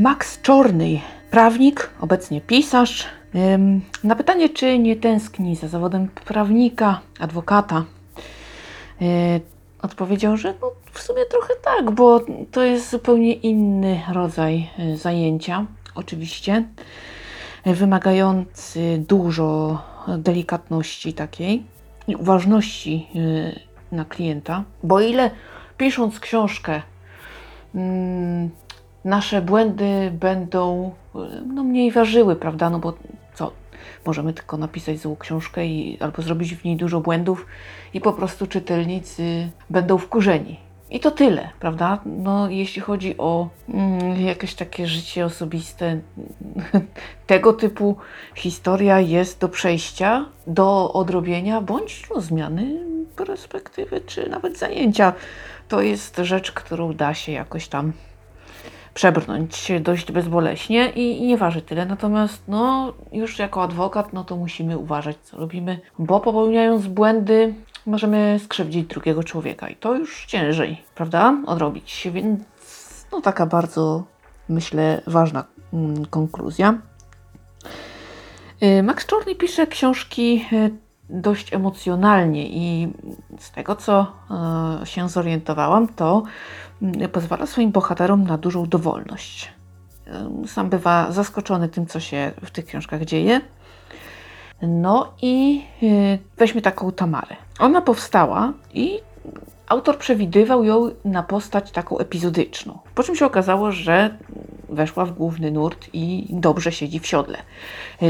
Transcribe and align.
Max 0.00 0.42
Czorny, 0.42 1.00
prawnik, 1.30 1.90
obecnie 2.00 2.40
pisarz. 2.40 3.06
Na 4.04 4.16
pytanie, 4.16 4.48
czy 4.48 4.78
nie 4.78 4.96
tęskni 4.96 5.56
za 5.56 5.68
zawodem 5.68 6.08
prawnika, 6.08 7.00
adwokata, 7.18 7.84
yy, 9.00 9.08
odpowiedział, 9.82 10.36
że 10.36 10.54
no, 10.62 10.72
w 10.92 11.02
sumie 11.02 11.24
trochę 11.24 11.54
tak, 11.64 11.90
bo 11.90 12.20
to 12.50 12.62
jest 12.62 12.90
zupełnie 12.90 13.32
inny 13.32 14.00
rodzaj 14.12 14.70
yy, 14.78 14.96
zajęcia, 14.96 15.66
oczywiście, 15.94 16.64
yy, 17.66 17.74
wymagający 17.74 19.04
dużo 19.08 19.78
delikatności 20.18 21.12
takiej 21.12 21.62
i 22.08 22.16
uważności 22.16 23.08
na 23.92 24.04
klienta, 24.04 24.64
bo 24.82 25.00
ile 25.00 25.30
pisząc 25.76 26.20
książkę, 26.20 26.82
mm, 27.74 28.50
nasze 29.04 29.42
błędy 29.42 30.12
będą 30.20 30.92
y, 31.14 31.18
no, 31.46 31.64
mniej 31.64 31.92
ważyły, 31.92 32.36
prawda? 32.36 32.70
No 32.70 32.78
bo 32.78 32.94
co? 33.34 33.52
Możemy 34.06 34.32
tylko 34.32 34.56
napisać 34.56 34.98
złą 34.98 35.16
książkę 35.16 35.66
i, 35.66 35.98
albo 36.00 36.22
zrobić 36.22 36.54
w 36.54 36.64
niej 36.64 36.76
dużo 36.76 37.00
błędów 37.00 37.46
i 37.94 38.00
po 38.00 38.12
prostu 38.12 38.46
czytelnicy 38.46 39.50
będą 39.70 39.98
wkurzeni. 39.98 40.70
I 40.90 41.00
to 41.00 41.10
tyle, 41.10 41.48
prawda? 41.60 42.00
No, 42.06 42.50
jeśli 42.50 42.82
chodzi 42.82 43.14
o 43.18 43.48
mm, 43.68 44.20
jakieś 44.20 44.54
takie 44.54 44.86
życie 44.86 45.24
osobiste, 45.24 46.00
tego 47.26 47.52
typu 47.52 47.96
historia 48.34 49.00
jest 49.00 49.40
do 49.40 49.48
przejścia, 49.48 50.26
do 50.46 50.92
odrobienia, 50.92 51.60
bądź 51.60 52.08
no, 52.14 52.20
zmiany 52.20 52.84
perspektywy, 53.16 54.00
czy 54.00 54.28
nawet 54.28 54.58
zajęcia. 54.58 55.12
To 55.68 55.82
jest 55.82 56.16
rzecz, 56.16 56.52
którą 56.52 56.92
da 56.92 57.14
się 57.14 57.32
jakoś 57.32 57.68
tam 57.68 57.92
przebrnąć 58.94 59.72
dość 59.80 60.12
bezboleśnie 60.12 60.90
i, 60.90 61.18
i 61.18 61.26
nie 61.26 61.36
waży 61.36 61.62
tyle. 61.62 61.86
Natomiast 61.86 62.42
no, 62.48 62.92
już 63.12 63.38
jako 63.38 63.62
adwokat, 63.62 64.12
no 64.12 64.24
to 64.24 64.36
musimy 64.36 64.78
uważać, 64.78 65.16
co 65.22 65.36
robimy, 65.36 65.80
bo 65.98 66.20
popełniając 66.20 66.86
błędy, 66.86 67.54
możemy 67.86 68.40
skrzywdzić 68.44 68.86
drugiego 68.86 69.24
człowieka 69.24 69.68
i 69.68 69.76
to 69.76 69.94
już 69.94 70.26
ciężej, 70.26 70.82
prawda? 70.94 71.34
Odrobić. 71.46 72.08
Więc 72.12 72.40
no 73.12 73.20
taka 73.20 73.46
bardzo, 73.46 74.04
myślę, 74.48 75.02
ważna 75.06 75.44
mm, 75.72 76.06
konkluzja. 76.06 76.78
Y, 78.62 78.82
Max 78.82 79.06
Czorny 79.06 79.34
pisze 79.34 79.66
książki 79.66 80.46
y, 80.52 80.89
dość 81.10 81.54
emocjonalnie 81.54 82.48
i 82.48 82.92
z 83.38 83.50
tego, 83.50 83.76
co 83.76 84.12
y, 84.82 84.86
się 84.86 85.08
zorientowałam, 85.08 85.88
to 85.88 86.22
mm, 86.82 87.10
pozwala 87.10 87.46
swoim 87.46 87.70
bohaterom 87.70 88.24
na 88.24 88.38
dużą 88.38 88.66
dowolność. 88.66 89.52
Y, 90.44 90.48
Sam 90.48 90.68
bywa 90.68 91.12
zaskoczony 91.12 91.68
tym, 91.68 91.86
co 91.86 92.00
się 92.00 92.32
w 92.44 92.50
tych 92.50 92.66
książkach 92.66 93.04
dzieje. 93.04 93.40
No 94.62 95.12
i 95.22 95.62
y, 95.82 96.18
weźmy 96.36 96.62
taką 96.62 96.92
Tamarę. 96.92 97.36
Ona 97.58 97.82
powstała 97.82 98.52
i 98.74 98.98
autor 99.68 99.98
przewidywał 99.98 100.64
ją 100.64 100.90
na 101.04 101.22
postać 101.22 101.70
taką 101.70 101.98
epizodyczną. 101.98 102.78
Po 102.94 103.02
czym 103.02 103.16
się 103.16 103.26
okazało, 103.26 103.72
że 103.72 104.18
weszła 104.68 105.04
w 105.04 105.12
główny 105.12 105.50
nurt 105.50 105.88
i 105.92 106.26
dobrze 106.30 106.72
siedzi 106.72 107.00
w 107.00 107.06
siodle. 107.06 107.38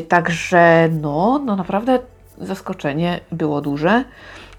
Także 0.08 0.88
no, 1.00 1.42
no 1.44 1.56
naprawdę 1.56 1.98
zaskoczenie 2.40 3.20
było 3.32 3.60
duże 3.60 4.04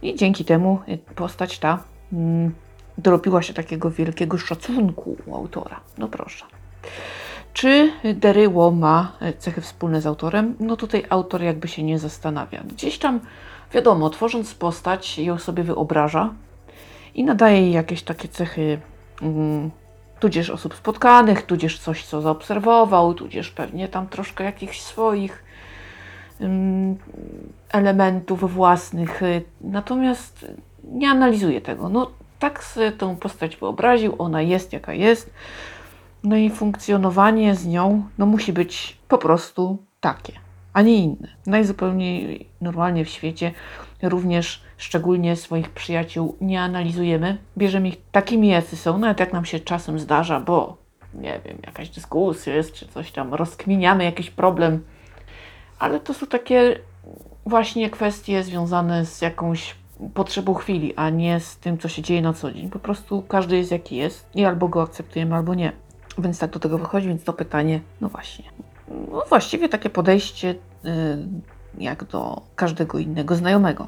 i 0.02 0.16
dzięki 0.16 0.46
temu 0.46 0.80
postać 1.16 1.60
ta 1.60 1.84
mm, 2.14 2.52
dorobiła 2.98 3.42
się 3.42 3.54
takiego 3.54 3.92
wielkiego 3.92 4.38
szacunku 4.38 5.18
u 5.26 5.36
autora. 5.36 5.80
No 5.98 6.08
proszę. 6.08 6.46
Czy 7.54 7.92
Deryło 8.14 8.72
ma 8.72 9.12
e, 9.20 9.34
cechy 9.34 9.62
wspólne 9.62 10.02
z 10.02 10.06
autorem? 10.06 10.56
No 10.60 10.78
tutaj 10.78 11.06
autor 11.10 11.42
jakby 11.42 11.68
się 11.68 11.84
nie 11.84 12.00
zastanawia. 12.00 12.64
Gdzieś 12.64 12.98
tam, 13.00 13.20
wiadomo, 13.74 14.10
tworząc 14.10 14.54
postać, 14.54 15.20
ją 15.20 15.38
sobie 15.38 15.64
wyobraża 15.64 16.34
i 17.16 17.24
nadaje 17.24 17.62
jej 17.62 17.72
jakieś 17.72 18.04
takie 18.04 18.28
cechy, 18.28 18.80
mm, 19.22 19.72
tudzież 20.20 20.50
osób 20.50 20.76
spotkanych, 20.76 21.46
tudzież 21.46 21.80
coś, 21.80 22.06
co 22.06 22.22
zaobserwował, 22.22 23.14
tudzież 23.14 23.50
pewnie 23.50 23.88
tam 23.88 24.08
troszkę 24.08 24.44
jakichś 24.44 24.82
swoich 24.82 25.44
elementów 27.72 28.54
własnych. 28.54 29.24
y, 29.24 29.44
Natomiast 29.62 30.46
nie 30.84 31.10
analizuje 31.10 31.62
tego. 31.62 31.90
No 31.90 32.12
tak 32.40 32.64
sobie 32.64 32.92
tą 32.92 33.16
postać 33.16 33.58
wyobraził, 33.58 34.16
ona 34.18 34.42
jest 34.42 34.74
jaka 34.74 34.94
jest. 34.94 35.34
No 36.24 36.36
i 36.36 36.50
funkcjonowanie 36.50 37.56
z 37.56 37.68
nią 37.68 38.04
no, 38.18 38.26
musi 38.26 38.54
być 38.54 38.98
po 39.08 39.18
prostu 39.18 39.78
takie, 40.00 40.34
a 40.74 40.82
nie 40.82 40.96
inne. 40.96 41.28
Najzupełniej 41.46 42.48
normalnie 42.62 43.06
w 43.06 43.10
świecie 43.10 43.52
również 44.02 44.64
szczególnie 44.78 45.36
swoich 45.36 45.70
przyjaciół 45.70 46.36
nie 46.42 46.62
analizujemy. 46.62 47.38
Bierzemy 47.58 47.88
ich 47.88 47.98
takimi, 48.12 48.48
jacy 48.48 48.78
są, 48.78 48.98
nawet 48.98 49.20
jak 49.20 49.34
nam 49.34 49.46
się 49.46 49.60
czasem 49.60 50.00
zdarza, 50.00 50.40
bo 50.40 50.78
nie 51.14 51.40
wiem, 51.46 51.58
jakaś 51.66 51.90
dyskusja 51.90 52.56
jest, 52.56 52.74
czy 52.74 52.88
coś 52.88 53.12
tam, 53.12 53.34
rozkminiamy 53.34 54.04
jakiś 54.04 54.30
problem, 54.30 54.84
ale 55.82 56.00
to 56.00 56.14
są 56.14 56.28
takie 56.28 56.80
właśnie 57.46 57.90
kwestie 57.90 58.44
związane 58.44 59.06
z 59.06 59.22
jakąś 59.22 59.76
potrzebą 60.14 60.54
chwili, 60.54 60.96
a 60.96 61.10
nie 61.10 61.40
z 61.40 61.58
tym, 61.58 61.78
co 61.78 61.88
się 61.88 62.02
dzieje 62.02 62.22
na 62.22 62.34
co 62.34 62.52
dzień. 62.52 62.70
Po 62.70 62.80
prostu 62.80 63.22
każdy 63.22 63.58
jest 63.58 63.72
jaki 63.72 63.96
jest 63.96 64.26
i 64.36 64.46
albo 64.46 64.68
go 64.68 64.82
akceptujemy, 64.82 65.36
albo 65.36 65.56
nie. 65.56 65.72
Więc 66.18 66.40
tak 66.40 66.52
do 66.52 66.60
tego 66.60 66.78
wychodzi, 66.78 67.08
więc 67.08 67.24
to 67.24 67.34
pytanie, 67.34 67.80
no 68.02 68.10
właśnie. 68.10 68.46
No 69.12 69.24
właściwie 69.30 69.70
takie 69.70 69.90
podejście 69.90 70.50
y, 70.50 70.58
jak 71.78 72.04
do 72.04 72.42
każdego 72.56 73.00
innego 73.00 73.36
znajomego. 73.36 73.88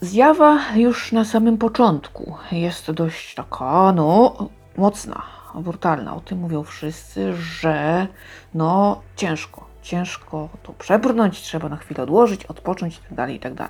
Zjawa 0.00 0.58
już 0.76 1.12
na 1.12 1.24
samym 1.24 1.58
początku 1.58 2.36
jest 2.52 2.90
dość 2.90 3.34
taka, 3.34 3.92
no, 3.92 4.36
mocna, 4.76 5.22
brutalna. 5.54 6.16
O 6.16 6.20
tym 6.20 6.38
mówią 6.38 6.62
wszyscy, 6.62 7.34
że 7.34 8.06
no 8.54 9.00
ciężko, 9.16 9.69
ciężko 9.82 10.48
to 10.62 10.72
przebrnąć, 10.72 11.40
trzeba 11.40 11.68
na 11.68 11.76
chwilę 11.76 12.02
odłożyć, 12.02 12.46
odpocząć 12.46 12.96
itd. 12.96 13.32
itd. 13.32 13.68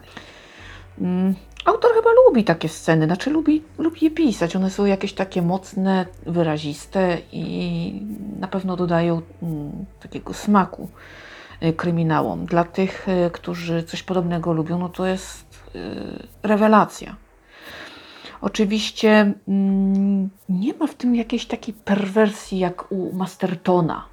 Mm, 1.01 1.35
Autor 1.65 1.91
chyba 1.95 2.11
lubi 2.27 2.45
takie 2.45 2.69
sceny, 2.69 3.07
znaczy 3.07 3.31
lubi, 3.31 3.63
lubi 3.79 3.99
je 4.03 4.11
pisać. 4.11 4.57
One 4.57 4.71
są 4.71 4.85
jakieś 4.85 5.13
takie 5.13 5.43
mocne, 5.43 6.07
wyraziste 6.27 7.19
i 7.33 8.07
na 8.39 8.49
pewno 8.49 8.77
dodają 8.77 9.23
mm, 9.43 9.85
takiego 10.03 10.35
smaku 10.35 10.89
y, 11.63 11.73
kryminałom. 11.73 12.47
Dla 12.47 12.65
tych, 12.65 13.09
y, 13.09 13.31
którzy 13.31 13.83
coś 13.83 14.03
podobnego 14.03 14.53
lubią, 14.53 14.79
no 14.79 14.89
to 14.89 15.07
jest 15.07 15.47
y, 15.75 15.79
rewelacja. 16.43 17.17
Oczywiście 18.41 19.33
mm, 19.49 20.31
nie 20.49 20.75
ma 20.75 20.87
w 20.87 20.95
tym 20.95 21.15
jakiejś 21.15 21.47
takiej 21.47 21.75
perwersji 21.75 22.59
jak 22.59 22.93
u 22.93 23.13
Mastertona, 23.13 24.05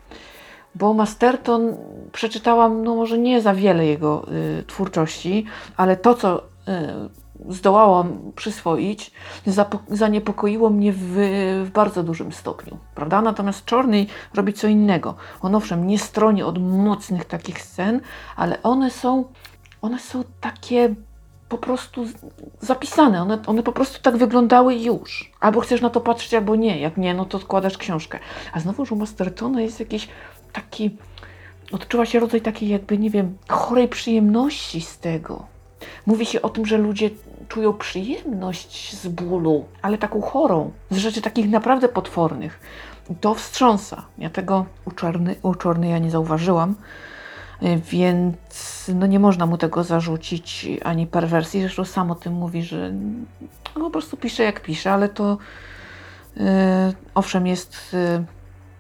bo 0.80 0.94
Masterton 0.94 1.76
przeczytałam, 2.12 2.84
no 2.84 2.96
może 2.96 3.18
nie 3.18 3.42
za 3.42 3.54
wiele 3.54 3.86
jego 3.86 4.28
y, 4.60 4.64
twórczości, 4.64 5.46
ale 5.78 5.98
to, 5.98 6.14
co 6.14 6.40
y, 6.40 6.44
zdołałam 7.50 8.32
przyswoić, 8.36 9.12
zaniepokoiło 9.90 10.70
mnie 10.70 10.94
w, 10.94 11.14
w 11.66 11.70
bardzo 11.74 12.04
dużym 12.04 12.32
stopniu, 12.32 12.78
prawda? 12.96 13.22
Natomiast 13.22 13.66
Czorny 13.66 14.06
robi 14.34 14.54
co 14.54 14.68
innego. 14.68 15.16
On 15.42 15.56
owszem 15.56 15.88
nie 15.88 16.00
stroni 16.00 16.44
od 16.44 16.60
mocnych 16.60 17.26
takich 17.26 17.62
scen, 17.62 18.02
ale 18.36 18.64
one 18.64 18.92
są, 18.92 19.26
one 19.82 20.00
są 20.00 20.24
takie 20.42 20.96
po 21.50 21.58
prostu 21.58 22.06
zapisane. 22.60 23.22
One, 23.22 23.40
one 23.46 23.64
po 23.64 23.72
prostu 23.72 24.02
tak 24.02 24.18
wyglądały 24.18 24.76
już. 24.76 25.32
Albo 25.40 25.62
chcesz 25.62 25.82
na 25.82 25.90
to 25.90 26.02
patrzeć, 26.02 26.34
albo 26.34 26.56
nie. 26.56 26.80
Jak 26.80 26.98
nie, 26.98 27.14
no 27.14 27.26
to 27.26 27.38
odkładasz 27.38 27.78
książkę. 27.78 28.20
A 28.54 28.60
znowu, 28.60 28.86
że 28.86 28.96
u 28.96 28.98
Mastertona 28.98 29.62
jest 29.62 29.80
jakiś 29.80 30.08
taki... 30.54 30.98
Odczuwa 31.72 32.06
się 32.06 32.20
rodzaj 32.20 32.42
takiej 32.42 32.70
jakby, 32.70 32.98
nie 32.98 33.10
wiem, 33.10 33.38
chorej 33.48 33.88
przyjemności 33.88 34.82
z 34.82 34.98
tego. 34.98 35.46
Mówi 36.06 36.26
się 36.26 36.42
o 36.42 36.50
tym, 36.50 36.66
że 36.66 36.78
ludzie 36.78 37.10
czują 37.48 37.74
przyjemność 37.74 38.96
z 38.96 39.08
bólu, 39.08 39.66
ale 39.82 39.98
taką 39.98 40.22
chorą, 40.22 40.72
z 40.92 40.98
rzeczy 40.98 41.22
takich 41.22 41.50
naprawdę 41.50 41.90
potwornych. 41.90 42.60
To 43.22 43.34
wstrząsa. 43.34 44.06
Ja 44.18 44.30
tego 44.30 44.66
u 44.86 44.92
Czarny, 44.92 45.36
u 45.42 45.56
Czarny 45.56 45.88
ja 45.88 46.00
nie 46.00 46.12
zauważyłam, 46.12 46.76
y, 47.64 47.82
więc 47.92 48.92
no 48.96 49.06
nie 49.06 49.20
można 49.20 49.46
mu 49.46 49.58
tego 49.58 49.84
zarzucić 49.84 50.68
ani 50.84 51.08
perwersji. 51.08 51.62
Zresztą 51.62 51.86
sam 51.86 52.12
o 52.12 52.16
tym 52.16 52.34
mówi, 52.34 52.64
że 52.64 52.94
no 53.76 53.82
po 53.84 53.90
prostu 53.90 54.18
pisze 54.18 54.44
jak 54.44 54.62
pisze, 54.62 54.92
ale 54.92 55.10
to 55.10 55.38
y, 56.38 56.42
owszem 57.16 57.48
jest 57.48 57.94
y, 57.94 58.37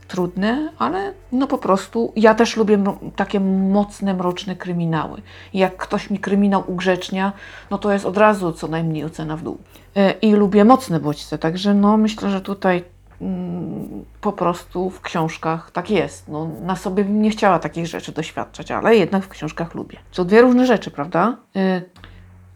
trudne, 0.07 0.69
ale 0.77 1.13
no 1.31 1.47
po 1.47 1.57
prostu 1.57 2.13
ja 2.15 2.35
też 2.35 2.57
lubię 2.57 2.83
takie 3.15 3.39
mocne, 3.39 4.13
mroczne 4.13 4.55
kryminały. 4.55 5.21
Jak 5.53 5.77
ktoś 5.77 6.09
mi 6.09 6.19
kryminał 6.19 6.63
ugrzecznia, 6.67 7.33
no 7.71 7.77
to 7.77 7.93
jest 7.93 8.05
od 8.05 8.17
razu 8.17 8.51
co 8.51 8.67
najmniej 8.67 9.03
ocena 9.03 9.37
w 9.37 9.43
dół. 9.43 9.57
E, 9.95 10.11
I 10.11 10.33
lubię 10.33 10.65
mocne 10.65 10.99
bodźce, 10.99 11.37
także 11.37 11.73
no 11.73 11.97
myślę, 11.97 12.29
że 12.29 12.41
tutaj 12.41 12.83
mm, 13.21 14.05
po 14.21 14.31
prostu 14.31 14.89
w 14.89 15.01
książkach 15.01 15.71
tak 15.71 15.91
jest. 15.91 16.27
No, 16.27 16.49
na 16.61 16.75
sobie 16.75 17.03
bym 17.03 17.21
nie 17.21 17.29
chciała 17.29 17.59
takich 17.59 17.87
rzeczy 17.87 18.11
doświadczać, 18.11 18.71
ale 18.71 18.95
jednak 18.95 19.23
w 19.23 19.29
książkach 19.29 19.75
lubię. 19.75 19.97
To 20.13 20.25
dwie 20.25 20.41
różne 20.41 20.65
rzeczy, 20.65 20.91
prawda? 20.91 21.37
Y, 21.55 21.81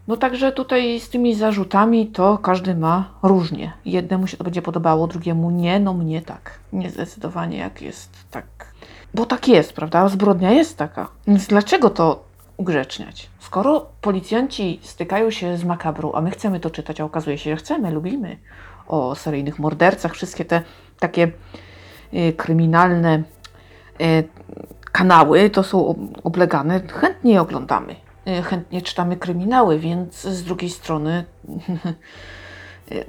no 0.08 0.16
także 0.16 0.52
tutaj 0.52 1.00
z 1.00 1.08
tymi 1.08 1.34
zarzutami 1.34 2.06
to 2.06 2.38
każdy 2.38 2.74
ma 2.74 3.10
różnie. 3.22 3.72
Jednemu 3.84 4.26
się 4.26 4.36
to 4.36 4.44
będzie 4.44 4.62
podobało, 4.62 5.06
drugiemu 5.06 5.50
nie, 5.50 5.80
no 5.80 5.94
mnie 5.94 6.22
tak. 6.22 6.58
Nie 6.72 6.90
zdecydowanie 6.90 7.58
jak 7.58 7.82
jest 7.82 8.10
tak. 8.30 8.44
Bo 9.14 9.26
tak 9.26 9.48
jest, 9.48 9.72
prawda? 9.72 10.08
Zbrodnia 10.08 10.50
jest 10.50 10.78
taka. 10.78 11.08
Więc 11.26 11.46
dlaczego 11.46 11.90
to 11.90 12.24
ugrzeczniać? 12.56 13.30
Skoro 13.40 13.86
policjanci 14.00 14.80
stykają 14.82 15.30
się 15.30 15.56
z 15.56 15.64
makabrą, 15.64 16.12
a 16.12 16.20
my 16.20 16.30
chcemy 16.30 16.60
to 16.60 16.70
czytać, 16.70 17.00
a 17.00 17.04
okazuje 17.04 17.38
się, 17.38 17.50
że 17.50 17.56
chcemy, 17.56 17.90
lubimy 17.90 18.36
o 18.86 19.14
seryjnych 19.14 19.58
mordercach, 19.58 20.12
wszystkie 20.12 20.44
te 20.44 20.62
takie 20.98 21.32
y, 22.14 22.32
kryminalne 22.32 23.22
y, 24.00 24.24
kanały 24.92 25.50
to 25.50 25.62
są 25.62 26.08
oblegane, 26.24 26.80
chętnie 26.80 27.32
je 27.32 27.40
oglądamy. 27.40 28.01
Y, 28.28 28.42
chętnie 28.42 28.82
czytamy 28.82 29.16
kryminały, 29.16 29.78
więc 29.78 30.22
z 30.22 30.42
drugiej 30.42 30.70
strony, 30.70 31.24
y, 32.92 33.04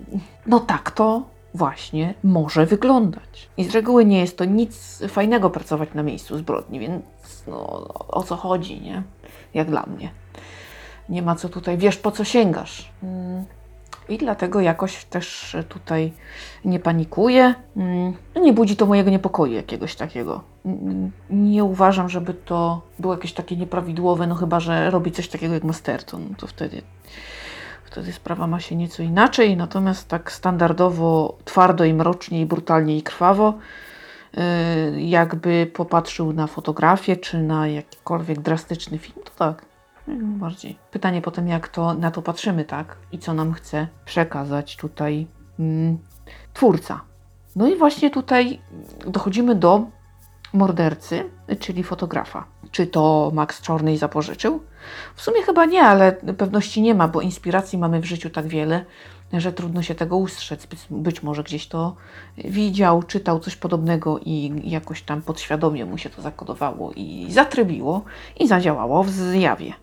no 0.46 0.60
tak 0.60 0.92
to 0.92 1.24
właśnie 1.54 2.14
może 2.24 2.66
wyglądać. 2.66 3.50
I 3.58 3.64
z 3.64 3.72
reguły 3.72 4.06
nie 4.06 4.20
jest 4.20 4.38
to 4.38 4.46
nic 4.46 5.04
fajnego 5.08 5.50
pracować 5.50 5.90
na 5.94 6.04
miejscu 6.04 6.38
zbrodni, 6.38 6.80
więc 6.80 7.04
no, 7.48 7.88
o 8.08 8.24
co 8.24 8.36
chodzi, 8.36 8.82
nie? 8.82 9.04
Jak 9.54 9.70
dla 9.70 9.84
mnie. 9.84 10.12
Nie 11.10 11.22
ma 11.22 11.36
co 11.36 11.50
tutaj, 11.50 11.78
wiesz 11.78 11.98
po 11.98 12.12
co 12.12 12.24
sięgasz. 12.24 12.92
I 14.10 14.18
dlatego 14.18 14.62
jakoś 14.62 15.06
też 15.06 15.58
tutaj 15.70 16.14
nie 16.66 16.80
panikuję. 16.80 17.56
Mm, 17.78 18.14
nie 18.42 18.54
budzi 18.54 18.76
to 18.76 18.86
mojego 18.86 19.10
niepokoju 19.10 19.54
jakiegoś 19.54 19.96
takiego. 19.96 20.44
Mm, 20.66 21.12
nie 21.30 21.64
uważam, 21.64 22.10
żeby 22.10 22.34
to 22.34 22.82
było 23.00 23.14
jakieś 23.14 23.34
takie 23.34 23.56
nieprawidłowe, 23.58 24.28
no 24.28 24.36
chyba, 24.36 24.60
że 24.60 24.90
robi 24.90 25.12
coś 25.12 25.28
takiego 25.28 25.54
jak 25.54 25.64
Masterton, 25.64 26.28
no 26.30 26.36
to 26.38 26.48
wtedy, 26.48 26.82
wtedy 27.86 28.14
sprawa 28.14 28.48
ma 28.48 28.60
się 28.60 28.76
nieco 28.76 29.04
inaczej. 29.04 29.58
Natomiast 29.58 30.08
tak 30.08 30.32
standardowo, 30.32 31.38
twardo 31.46 31.86
i 31.86 31.94
mrocznie 31.94 32.42
i 32.42 32.46
brutalnie 32.46 32.98
i 32.98 33.04
krwawo, 33.04 33.54
y, 34.38 35.02
jakby 35.02 35.72
popatrzył 35.74 36.34
na 36.34 36.48
fotografię 36.48 37.18
czy 37.18 37.38
na 37.38 37.68
jakikolwiek 37.68 38.40
drastyczny 38.40 38.98
film, 38.98 39.20
to 39.26 39.32
tak, 39.38 39.73
bardziej. 40.08 40.78
Pytanie 40.92 41.22
potem, 41.22 41.48
jak 41.48 41.68
to 41.68 41.94
na 41.94 42.12
to 42.12 42.22
patrzymy, 42.22 42.66
tak? 42.66 42.98
I 43.12 43.20
co 43.20 43.34
nam 43.34 43.54
chce 43.54 43.88
przekazać 44.06 44.78
tutaj 44.78 45.28
mm, 45.60 45.98
twórca. 46.54 47.02
No 47.56 47.68
i 47.68 47.76
właśnie 47.76 48.10
tutaj 48.12 48.62
dochodzimy 49.08 49.56
do 49.56 49.86
mordercy, 50.54 51.30
czyli 51.60 51.84
fotografa. 51.84 52.46
Czy 52.72 52.88
to 52.88 53.32
Max 53.34 53.62
Czornej 53.62 53.98
zapożyczył? 53.98 54.64
W 55.16 55.22
sumie 55.22 55.44
chyba 55.44 55.66
nie, 55.66 55.82
ale 55.82 56.12
pewności 56.12 56.82
nie 56.82 56.96
ma, 56.96 57.08
bo 57.08 57.22
inspiracji 57.22 57.80
mamy 57.80 58.00
w 58.00 58.06
życiu 58.06 58.30
tak 58.30 58.48
wiele, 58.48 58.86
że 59.34 59.54
trudno 59.54 59.82
się 59.82 59.96
tego 59.96 60.18
ustrzec. 60.18 60.68
Być 60.90 61.24
może 61.24 61.44
gdzieś 61.44 61.68
to 61.68 61.96
widział, 62.38 63.04
czytał 63.04 63.40
coś 63.40 63.56
podobnego 63.56 64.20
i 64.20 64.62
jakoś 64.64 65.02
tam 65.02 65.22
podświadomie 65.22 65.86
mu 65.86 65.98
się 65.98 66.10
to 66.10 66.22
zakodowało 66.22 66.92
i 66.96 67.28
zatrybiło 67.30 68.04
i 68.40 68.48
zadziałało 68.48 69.04
w 69.04 69.10
zjawie. 69.10 69.74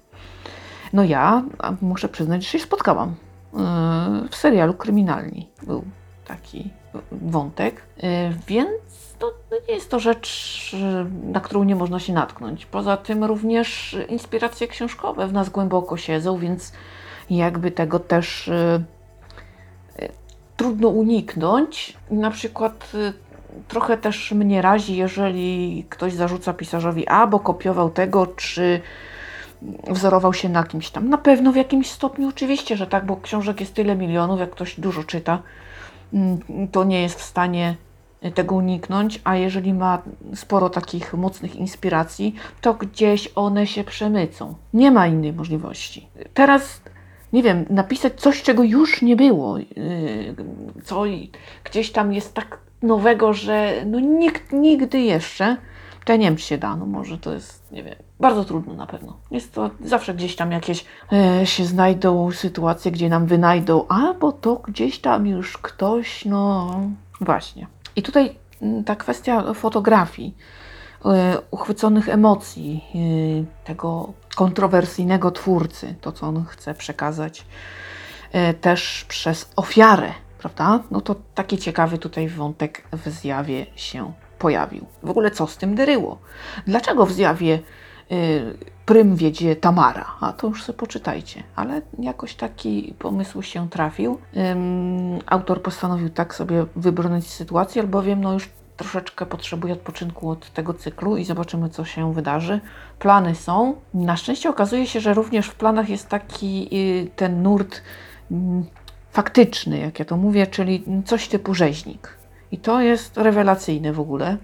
No 0.92 1.04
ja 1.04 1.42
muszę 1.80 2.08
przyznać, 2.08 2.44
że 2.44 2.48
się 2.48 2.58
spotkałam 2.58 3.14
yy, 3.52 4.28
w 4.28 4.36
serialu 4.36 4.74
Kryminalni. 4.74 5.48
Był 5.62 5.84
taki 6.26 6.70
wątek, 7.12 7.82
yy, 7.96 8.10
więc 8.48 8.70
to 9.18 9.32
nie 9.68 9.74
jest 9.74 9.90
to 9.90 9.98
rzecz, 9.98 10.76
na 11.22 11.40
którą 11.40 11.64
nie 11.64 11.76
można 11.76 11.98
się 11.98 12.12
natknąć. 12.12 12.66
Poza 12.66 12.96
tym 12.96 13.24
również 13.24 13.96
inspiracje 14.08 14.68
książkowe 14.68 15.26
w 15.26 15.32
nas 15.32 15.48
głęboko 15.48 15.96
siedzą, 15.96 16.38
więc 16.38 16.72
jakby 17.30 17.70
tego 17.70 17.98
też 17.98 18.50
yy, 19.98 20.08
trudno 20.56 20.88
uniknąć. 20.88 21.96
Na 22.10 22.30
przykład 22.30 22.92
trochę 23.68 23.96
też 23.96 24.32
mnie 24.32 24.62
razi, 24.62 24.96
jeżeli 24.96 25.86
ktoś 25.88 26.12
zarzuca 26.12 26.52
pisarzowi, 26.52 27.08
a 27.08 27.26
bo 27.26 27.40
kopiował 27.40 27.90
tego, 27.90 28.26
czy 28.26 28.80
wzorował 29.88 30.34
się 30.34 30.48
na 30.48 30.64
kimś 30.64 30.90
tam. 30.90 31.08
Na 31.08 31.18
pewno 31.18 31.52
w 31.52 31.56
jakimś 31.56 31.90
stopniu 31.90 32.28
oczywiście, 32.28 32.76
że 32.76 32.86
tak, 32.86 33.06
bo 33.06 33.16
książek 33.16 33.60
jest 33.60 33.74
tyle 33.74 33.96
milionów, 33.96 34.40
jak 34.40 34.50
ktoś 34.50 34.80
dużo 34.80 35.04
czyta, 35.04 35.42
mm, 36.12 36.38
to 36.72 36.84
nie 36.84 37.02
jest 37.02 37.20
w 37.20 37.24
stanie 37.24 37.76
tego 38.34 38.54
uniknąć, 38.54 39.20
a 39.24 39.36
jeżeli 39.36 39.74
ma 39.74 40.02
sporo 40.34 40.70
takich 40.70 41.14
mocnych 41.14 41.56
inspiracji, 41.56 42.34
to 42.60 42.74
gdzieś 42.74 43.28
one 43.34 43.66
się 43.66 43.84
przemycą. 43.84 44.54
Nie 44.74 44.90
ma 44.90 45.06
innej 45.06 45.32
możliwości. 45.32 46.08
Teraz, 46.34 46.80
nie 47.32 47.42
wiem, 47.42 47.64
napisać 47.70 48.20
coś, 48.20 48.42
czego 48.42 48.62
już 48.62 49.02
nie 49.02 49.16
było, 49.16 49.58
yy, 49.58 49.66
co 50.84 51.02
gdzieś 51.64 51.92
tam 51.92 52.12
jest 52.12 52.34
tak 52.34 52.58
nowego, 52.82 53.32
że 53.32 53.72
no 53.86 54.00
nikt 54.00 54.52
nigdy 54.52 55.00
jeszcze 55.00 55.56
ja 56.10 56.16
nie 56.16 56.26
wiem, 56.26 56.36
czy 56.36 56.44
się 56.44 56.58
da, 56.58 56.76
no 56.76 56.86
może 56.86 57.18
to 57.18 57.32
jest, 57.32 57.72
nie 57.72 57.82
wiem, 57.82 57.94
bardzo 58.20 58.44
trudno 58.44 58.74
na 58.74 58.86
pewno. 58.86 59.16
Jest 59.30 59.54
to 59.54 59.70
zawsze 59.84 60.14
gdzieś 60.14 60.36
tam 60.36 60.52
jakieś 60.52 60.84
e, 61.12 61.46
się 61.46 61.64
znajdą 61.64 62.30
sytuacje, 62.30 62.92
gdzie 62.92 63.08
nam 63.08 63.26
wynajdą, 63.26 63.84
a 63.88 64.14
bo 64.14 64.32
to 64.32 64.56
gdzieś 64.56 64.98
tam 64.98 65.26
już 65.26 65.58
ktoś, 65.58 66.24
no 66.24 66.70
właśnie. 67.20 67.66
I 67.96 68.02
tutaj 68.02 68.34
mm, 68.62 68.84
ta 68.84 68.96
kwestia 68.96 69.54
fotografii, 69.54 70.36
e, 71.04 71.38
uchwyconych 71.50 72.08
emocji, 72.08 72.84
e, 72.94 73.64
tego 73.64 74.12
kontrowersyjnego 74.36 75.30
twórcy, 75.30 75.94
to 76.00 76.12
co 76.12 76.26
on 76.26 76.44
chce 76.44 76.74
przekazać, 76.74 77.46
e, 78.32 78.54
też 78.54 79.04
przez 79.08 79.52
ofiarę, 79.56 80.12
prawda? 80.38 80.80
No 80.90 81.00
to 81.00 81.16
taki 81.34 81.58
ciekawy 81.58 81.98
tutaj 81.98 82.28
wątek 82.28 82.82
w 82.92 83.10
zjawie 83.10 83.66
się 83.76 84.12
pojawił. 84.40 84.86
W 85.02 85.10
ogóle 85.10 85.30
co 85.30 85.46
z 85.46 85.56
tym 85.56 85.74
deryło? 85.74 86.18
Dlaczego 86.66 87.06
w 87.06 87.12
zjawie 87.12 87.58
y, 88.12 88.58
prym 88.86 89.16
wiedzie 89.16 89.56
Tamara? 89.56 90.06
A 90.20 90.32
to 90.32 90.46
już 90.46 90.62
sobie 90.64 90.78
poczytajcie. 90.78 91.42
Ale 91.56 91.82
jakoś 91.98 92.34
taki 92.34 92.94
pomysł 92.98 93.42
się 93.42 93.68
trafił. 93.68 94.18
Ym, 94.36 95.18
autor 95.26 95.62
postanowił 95.62 96.10
tak 96.10 96.34
sobie 96.34 96.66
wybronić 96.76 97.30
sytuację, 97.30 97.82
albowiem 97.82 98.20
no 98.20 98.32
już 98.32 98.48
troszeczkę 98.76 99.26
potrzebuje 99.26 99.72
odpoczynku 99.72 100.30
od 100.30 100.50
tego 100.50 100.74
cyklu 100.74 101.16
i 101.16 101.24
zobaczymy, 101.24 101.68
co 101.68 101.84
się 101.84 102.14
wydarzy. 102.14 102.60
Plany 102.98 103.34
są. 103.34 103.74
Na 103.94 104.16
szczęście 104.16 104.50
okazuje 104.50 104.86
się, 104.86 105.00
że 105.00 105.14
również 105.14 105.46
w 105.46 105.54
planach 105.54 105.88
jest 105.88 106.08
taki 106.08 106.68
y, 106.72 107.10
ten 107.16 107.42
nurt 107.42 107.76
y, 107.76 108.34
faktyczny, 109.12 109.78
jak 109.78 109.98
ja 109.98 110.04
to 110.04 110.16
mówię, 110.16 110.46
czyli 110.46 110.84
coś 111.04 111.28
typu 111.28 111.54
rzeźnik. 111.54 112.19
I 112.52 112.58
to 112.58 112.80
jest 112.80 113.16
rewelacyjne 113.16 113.92
w 113.92 114.00
ogóle. 114.00 114.36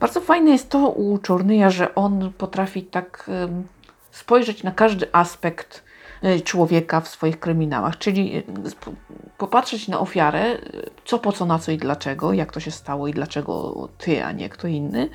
Bardzo 0.00 0.20
fajne 0.20 0.50
jest 0.50 0.70
to 0.70 0.88
u 0.88 1.18
Czornyja, 1.18 1.70
że 1.70 1.94
on 1.94 2.32
potrafi 2.38 2.82
tak 2.82 3.30
spojrzeć 4.12 4.62
na 4.62 4.70
każdy 4.70 5.06
aspekt 5.12 5.84
e, 6.22 6.40
człowieka 6.40 7.00
w 7.00 7.08
swoich 7.08 7.40
kryminałach, 7.40 7.98
czyli 7.98 8.36
e, 8.36 8.42
popatrzeć 9.38 9.88
na 9.88 10.00
ofiarę, 10.00 10.40
e, 10.40 10.58
co 11.04 11.18
po 11.18 11.32
co, 11.32 11.46
na 11.46 11.58
co 11.58 11.72
i 11.72 11.78
dlaczego, 11.78 12.32
jak 12.32 12.52
to 12.52 12.60
się 12.60 12.70
stało 12.70 13.08
i 13.08 13.12
dlaczego 13.12 13.88
ty, 13.98 14.24
a 14.24 14.32
nie 14.32 14.48
kto 14.48 14.68
inny. 14.68 15.08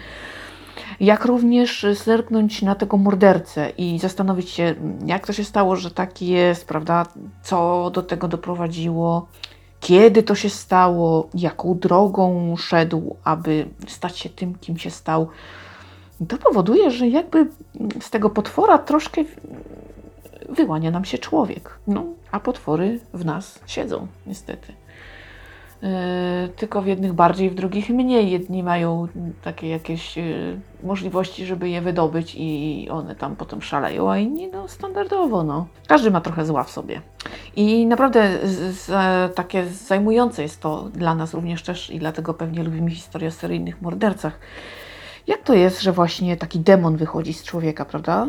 Jak 1.00 1.26
również 1.26 1.86
zerknąć 2.06 2.62
na 2.62 2.76
tego 2.76 2.98
mordercę 2.98 3.70
i 3.70 4.00
zastanowić 4.00 4.50
się, 4.50 4.76
jak 5.06 5.28
to 5.28 5.34
się 5.34 5.44
stało, 5.44 5.76
że 5.76 5.92
taki 5.92 6.28
jest, 6.28 6.68
prawda? 6.68 7.06
Co 7.44 7.90
do 7.94 8.04
tego 8.04 8.28
doprowadziło, 8.28 9.28
kiedy 9.80 10.24
to 10.24 10.36
się 10.36 10.50
stało, 10.50 11.30
jaką 11.34 11.78
drogą 11.80 12.56
szedł, 12.58 13.16
aby 13.24 13.68
stać 13.88 14.18
się 14.18 14.30
tym, 14.30 14.56
kim 14.56 14.78
się 14.78 14.92
stał. 14.92 15.28
To 16.28 16.38
powoduje, 16.38 16.92
że 16.92 17.08
jakby 17.08 17.48
z 18.02 18.10
tego 18.10 18.30
potwora 18.30 18.78
troszkę 18.78 19.24
wyłania 20.50 20.92
nam 20.92 21.06
się 21.06 21.18
człowiek. 21.18 21.80
No, 21.88 22.06
a 22.32 22.40
potwory 22.40 23.00
w 23.14 23.26
nas 23.26 23.60
siedzą, 23.66 24.08
niestety. 24.28 24.74
E, 25.84 26.50
tylko 26.56 26.82
w 26.82 26.88
jednych 26.88 27.14
bardziej, 27.14 27.50
w 27.50 27.56
drugich 27.56 27.90
mniej. 27.90 28.32
Jedni 28.32 28.64
mają 28.64 29.08
takie 29.44 29.68
jakieś 29.68 30.18
e, 30.18 30.24
możliwości, 30.84 31.46
żeby 31.46 31.70
je 31.70 31.82
wydobyć 31.82 32.36
i 32.38 32.88
one 32.92 33.16
tam 33.16 33.36
potem 33.36 33.62
szaleją, 33.62 34.12
a 34.12 34.18
inni 34.18 34.48
no 34.48 34.68
standardowo, 34.68 35.44
no. 35.44 35.68
Każdy 35.88 36.12
ma 36.12 36.22
trochę 36.22 36.46
zła 36.46 36.64
w 36.64 36.72
sobie. 36.72 37.02
I 37.56 37.86
naprawdę 37.86 38.38
z, 38.44 38.76
z, 38.76 39.36
takie 39.36 39.66
zajmujące 39.66 40.44
jest 40.44 40.62
to 40.62 40.90
dla 40.94 41.16
nas 41.16 41.34
również 41.34 41.64
też 41.64 41.90
i 41.90 42.00
dlatego 42.00 42.34
pewnie 42.34 42.64
lubimy 42.64 42.92
historię 42.92 43.28
o 43.28 43.32
seryjnych 43.32 43.82
mordercach. 43.82 44.40
Jak 45.28 45.42
to 45.42 45.54
jest, 45.54 45.82
że 45.82 45.92
właśnie 45.92 46.38
taki 46.38 46.60
demon 46.60 46.98
wychodzi 46.98 47.34
z 47.34 47.44
człowieka, 47.44 47.86
prawda? 47.86 48.28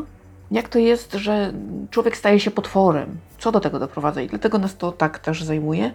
Jak 0.51 0.69
to 0.69 0.79
jest, 0.79 1.13
że 1.13 1.53
człowiek 1.91 2.17
staje 2.17 2.41
się 2.41 2.51
potworem? 2.51 3.19
Co 3.39 3.53
do 3.53 3.61
tego 3.61 3.79
doprowadza? 3.79 4.21
I 4.23 4.27
dlatego 4.27 4.59
nas 4.59 4.77
to 4.77 4.93
tak 4.93 5.19
też 5.19 5.43
zajmuje 5.43 5.93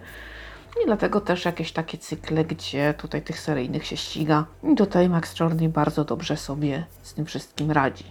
I 0.82 0.86
dlatego 0.86 1.20
też 1.20 1.44
jakieś 1.44 1.72
takie 1.72 1.98
cykle, 1.98 2.44
gdzie 2.44 2.94
tutaj 2.98 3.22
tych 3.22 3.40
seryjnych 3.40 3.86
się 3.86 3.96
ściga. 3.96 4.44
I 4.72 4.74
tutaj 4.74 5.08
Max 5.08 5.34
Czorny 5.34 5.68
bardzo 5.68 6.04
dobrze 6.04 6.36
sobie 6.36 6.84
z 7.02 7.14
tym 7.14 7.26
wszystkim 7.26 7.70
radzi. 7.70 8.04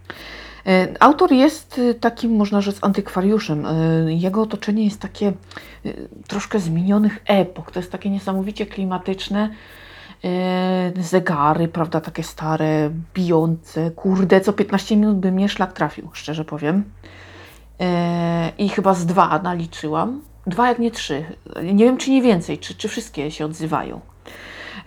E, 0.67 0.88
autor 1.00 1.32
jest 1.32 1.79
e, 1.79 1.93
takim, 1.93 2.36
można 2.36 2.62
rzec, 2.62 2.77
antykwariuszem. 2.82 3.65
E, 3.65 4.13
jego 4.13 4.41
otoczenie 4.41 4.86
jest 4.86 5.00
takie 5.00 5.34
troszkę 6.27 6.60
zmienionych 6.60 7.20
epok. 7.25 7.72
To 7.72 7.79
jest 7.79 7.91
takie 7.91 8.10
niesamowicie 8.10 8.65
klimatyczne. 8.65 9.50
Zegary, 11.00 11.67
prawda, 11.67 12.01
takie 12.01 12.24
stare, 12.24 12.89
bijące. 13.13 13.91
Kurde, 13.91 14.41
co 14.41 14.53
15 14.53 14.98
minut 14.98 15.17
by 15.17 15.32
mnie 15.32 15.50
szlak 15.50 15.74
trafił, 15.74 16.10
szczerze 16.13 16.46
powiem. 16.46 16.84
I 18.58 18.70
chyba 18.70 18.93
z 18.93 19.05
dwa 19.05 19.39
naliczyłam. 19.39 20.22
Dwa, 20.48 20.68
jak 20.70 20.80
nie 20.80 20.92
trzy. 20.92 21.26
Nie 21.64 21.86
wiem, 21.86 21.98
czy 21.98 22.12
nie 22.12 22.22
więcej, 22.22 22.58
czy, 22.58 22.76
czy 22.76 22.88
wszystkie 22.88 23.32
się 23.32 23.46
odzywają. 23.46 24.00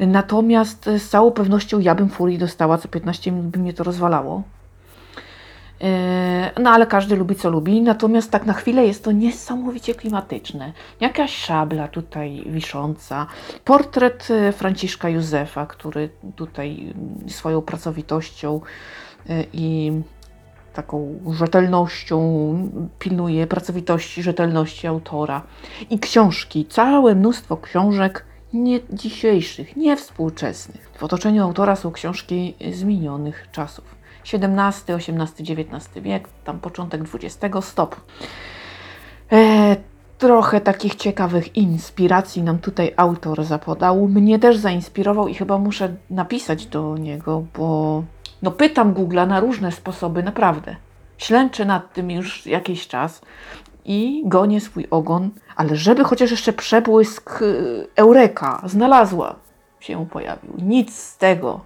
Natomiast 0.00 0.84
z 0.84 1.08
całą 1.08 1.30
pewnością 1.30 1.80
ja 1.80 1.94
bym 1.94 2.08
furii 2.08 2.38
dostała, 2.38 2.78
co 2.78 2.88
15 2.88 3.32
minut 3.32 3.46
by 3.46 3.58
mnie 3.58 3.72
to 3.72 3.84
rozwalało. 3.84 4.42
E, 5.80 6.50
no 6.60 6.70
ale 6.70 6.86
każdy 6.86 7.16
lubi 7.16 7.34
co 7.34 7.50
lubi, 7.50 7.82
natomiast 7.82 8.30
tak 8.30 8.46
na 8.46 8.52
chwilę 8.52 8.86
jest 8.86 9.04
to 9.04 9.12
niesamowicie 9.12 9.94
klimatyczne. 9.94 10.72
Jakaś 11.00 11.36
szabla 11.36 11.88
tutaj 11.88 12.44
wisząca, 12.46 13.26
portret 13.64 14.28
e, 14.30 14.52
Franciszka 14.52 15.08
Józefa, 15.08 15.66
który 15.66 16.08
tutaj 16.36 16.94
swoją 17.28 17.62
pracowitością 17.62 18.60
e, 19.28 19.44
i 19.52 19.92
taką 20.76 21.20
rzetelnością 21.32 22.18
pilnuje 22.98 23.46
pracowitości, 23.46 24.22
rzetelności 24.22 24.86
autora. 24.86 25.42
I 25.90 25.98
książki, 25.98 26.66
całe 26.66 27.14
mnóstwo 27.14 27.56
książek 27.56 28.24
nie 28.52 28.80
dzisiejszych, 28.92 29.76
nie 29.76 29.96
współczesnych. 29.96 30.90
W 30.98 31.02
otoczeniu 31.02 31.42
autora 31.42 31.76
są 31.76 31.92
książki 31.92 32.54
z 32.72 32.84
minionych 32.84 33.48
czasów. 33.52 33.96
XVII, 34.32 34.94
XVIII, 34.94 35.52
XIX 35.52 36.04
wiek, 36.04 36.28
tam 36.44 36.60
początek 36.60 37.02
XX, 37.14 37.56
stop. 37.60 37.96
E, 39.32 39.76
trochę 40.18 40.60
takich 40.60 40.94
ciekawych 40.94 41.56
inspiracji 41.56 42.42
nam 42.42 42.58
tutaj 42.58 42.94
autor 42.96 43.44
zapodał. 43.44 44.08
Mnie 44.08 44.38
też 44.38 44.56
zainspirował 44.56 45.28
i 45.28 45.34
chyba 45.34 45.58
muszę 45.58 45.94
napisać 46.10 46.66
do 46.66 46.96
niego, 46.96 47.44
bo 47.58 48.02
no 48.46 48.52
pytam 48.52 48.94
Google'a 48.94 49.28
na 49.28 49.40
różne 49.40 49.72
sposoby, 49.72 50.22
naprawdę. 50.22 50.76
Ślęczę 51.18 51.64
nad 51.64 51.92
tym 51.92 52.10
już 52.10 52.46
jakiś 52.46 52.88
czas 52.88 53.20
i 53.84 54.22
gonię 54.24 54.60
swój 54.60 54.86
ogon, 54.90 55.30
ale 55.56 55.76
żeby 55.76 56.04
chociaż 56.04 56.30
jeszcze 56.30 56.52
przebłysk 56.52 57.42
y, 57.42 57.86
Eureka 57.96 58.62
znalazła 58.64 59.34
się 59.80 60.06
pojawił. 60.06 60.52
Nic 60.58 60.98
z 60.98 61.18
tego. 61.18 61.60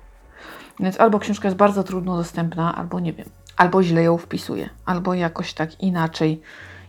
Więc 0.80 1.00
albo 1.00 1.18
książka 1.18 1.48
jest 1.48 1.56
bardzo 1.56 1.84
trudno 1.84 2.16
dostępna, 2.16 2.76
albo 2.76 3.00
nie 3.00 3.12
wiem, 3.12 3.28
albo 3.56 3.82
źle 3.82 4.02
ją 4.02 4.18
wpisuję, 4.18 4.68
albo 4.86 5.14
jakoś 5.14 5.54
tak 5.54 5.80
inaczej 5.80 6.40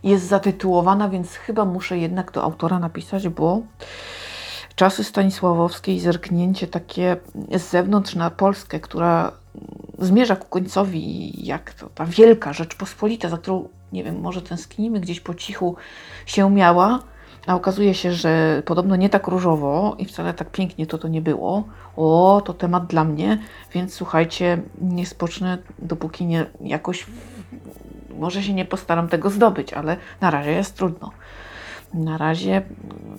jest 0.02 0.26
zatytułowana, 0.26 1.08
więc 1.08 1.34
chyba 1.34 1.64
muszę 1.64 1.98
jednak 1.98 2.32
do 2.32 2.42
autora 2.42 2.78
napisać, 2.78 3.28
bo 3.28 3.62
czasy 4.74 5.04
Stanisławowskie 5.04 5.94
i 5.94 6.00
zerknięcie 6.00 6.66
takie 6.66 7.16
z 7.56 7.70
zewnątrz 7.70 8.14
na 8.14 8.30
Polskę, 8.30 8.80
która 8.80 9.41
zmierza 9.98 10.36
ku 10.36 10.48
końcowi, 10.48 11.32
jak 11.46 11.74
to 11.74 11.88
ta 11.94 12.06
wielka 12.06 12.52
Rzeczpospolita, 12.52 13.28
za 13.28 13.38
którą, 13.38 13.68
nie 13.92 14.04
wiem, 14.04 14.20
może 14.20 14.42
tęsknimy 14.42 15.00
gdzieś 15.00 15.20
po 15.20 15.34
cichu 15.34 15.76
się 16.26 16.50
miała, 16.50 17.02
a 17.46 17.54
okazuje 17.54 17.94
się, 17.94 18.12
że 18.12 18.62
podobno 18.66 18.96
nie 18.96 19.08
tak 19.08 19.26
różowo 19.26 19.96
i 19.98 20.04
wcale 20.04 20.34
tak 20.34 20.50
pięknie 20.50 20.86
to 20.86 20.98
to 20.98 21.08
nie 21.08 21.22
było. 21.22 21.64
O, 21.96 22.42
to 22.44 22.54
temat 22.54 22.86
dla 22.86 23.04
mnie, 23.04 23.38
więc 23.74 23.94
słuchajcie, 23.94 24.62
nie 24.80 25.06
spocznę, 25.06 25.58
dopóki 25.78 26.26
nie 26.26 26.46
jakoś, 26.60 27.06
może 28.18 28.42
się 28.42 28.54
nie 28.54 28.64
postaram 28.64 29.08
tego 29.08 29.30
zdobyć, 29.30 29.72
ale 29.72 29.96
na 30.20 30.30
razie 30.30 30.52
jest 30.52 30.76
trudno. 30.76 31.10
Na 31.94 32.18
razie 32.18 32.62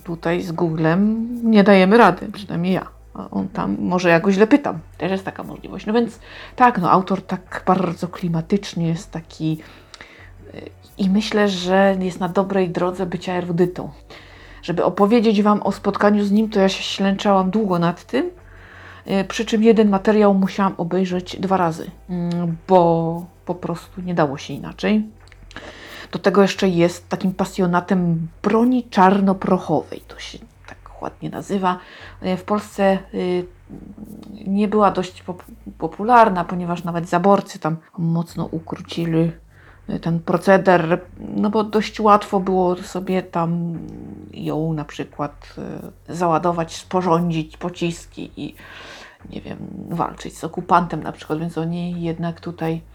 tutaj 0.04 0.42
z 0.42 0.52
Googlem 0.52 1.28
nie 1.50 1.64
dajemy 1.64 1.98
rady, 1.98 2.32
przynajmniej 2.32 2.72
ja. 2.72 2.93
On 3.30 3.48
tam 3.48 3.76
może 3.80 4.08
jakoś 4.08 4.34
źle 4.34 4.46
pytam. 4.46 4.78
Też 4.98 5.10
jest 5.10 5.24
taka 5.24 5.42
możliwość. 5.42 5.86
No 5.86 5.92
więc 5.92 6.18
tak, 6.56 6.78
no 6.78 6.90
autor 6.90 7.22
tak 7.22 7.62
bardzo 7.66 8.08
klimatycznie 8.08 8.88
jest 8.88 9.10
taki 9.10 9.58
i 10.98 11.10
myślę, 11.10 11.48
że 11.48 11.96
jest 12.00 12.20
na 12.20 12.28
dobrej 12.28 12.70
drodze 12.70 13.06
bycia 13.06 13.32
erudytą. 13.32 13.90
Żeby 14.62 14.84
opowiedzieć 14.84 15.42
Wam 15.42 15.62
o 15.62 15.72
spotkaniu 15.72 16.24
z 16.24 16.30
nim, 16.30 16.50
to 16.50 16.60
ja 16.60 16.68
się 16.68 16.82
ślęczałam 16.82 17.50
długo 17.50 17.78
nad 17.78 18.04
tym, 18.04 18.30
y, 19.10 19.24
przy 19.24 19.44
czym 19.44 19.62
jeden 19.62 19.88
materiał 19.88 20.34
musiałam 20.34 20.74
obejrzeć 20.76 21.36
dwa 21.40 21.56
razy, 21.56 21.90
mm, 22.10 22.56
bo 22.68 23.26
po 23.44 23.54
prostu 23.54 24.00
nie 24.00 24.14
dało 24.14 24.38
się 24.38 24.54
inaczej. 24.54 25.04
Do 26.12 26.18
tego 26.18 26.42
jeszcze 26.42 26.68
jest 26.68 27.08
takim 27.08 27.34
pasjonatem 27.34 28.28
broni 28.42 28.84
czarnoprochowej. 28.84 30.00
To 30.08 30.18
się 30.18 30.38
ładnie 31.04 31.30
nazywa. 31.30 31.78
Y, 32.22 32.36
w 32.36 32.44
Polsce 32.44 32.98
y, 33.14 33.46
nie 34.46 34.68
była 34.68 34.90
dość 34.90 35.24
popularna, 35.78 36.44
ponieważ 36.44 36.84
nawet 36.84 37.08
zaborcy 37.08 37.58
tam 37.58 37.76
mocno 37.98 38.48
ukrócili 38.50 39.32
ten 40.02 40.20
proceder, 40.20 41.00
no 41.36 41.50
bo 41.50 41.64
dość 41.64 42.00
łatwo 42.00 42.40
było 42.40 42.76
sobie 42.76 43.22
tam 43.22 43.78
ją 44.32 44.72
na 44.72 44.84
przykład 44.84 45.54
e, 46.08 46.14
załadować, 46.14 46.76
sporządzić 46.76 47.56
pociski 47.56 48.30
i 48.36 48.54
nie 49.30 49.40
wiem, 49.40 49.58
walczyć 49.88 50.38
z 50.38 50.44
okupantem 50.44 51.02
na 51.02 51.12
przykład, 51.12 51.38
więc 51.38 51.58
oni 51.58 52.02
jednak 52.02 52.40
tutaj 52.40 52.72
e, 52.74 52.93